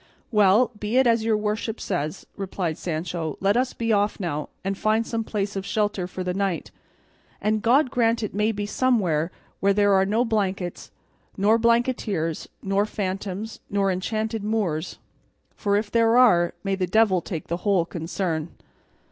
[0.31, 4.75] "Well, be it as your worship says," replied Sancho; "let us be off now and
[4.75, 6.71] find some place of shelter for the night,
[7.39, 10.89] and God grant it may be somewhere where there are no blankets,
[11.37, 14.97] nor blanketeers, nor phantoms, nor enchanted Moors;
[15.55, 18.49] for if there are, may the devil take the whole concern."